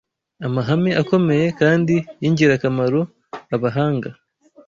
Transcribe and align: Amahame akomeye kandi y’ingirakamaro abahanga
Amahame 0.47 0.91
akomeye 1.01 1.45
kandi 1.59 1.95
y’ingirakamaro 2.21 2.99
abahanga 3.55 4.09